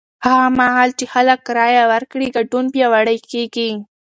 هغه 0.25 0.47
مهال 0.59 0.89
چې 0.99 1.05
خلک 1.13 1.39
رایه 1.57 1.83
ورکړي، 1.91 2.27
ګډون 2.35 2.65
پیاوړی 2.73 3.17
کېږي. 3.31 3.69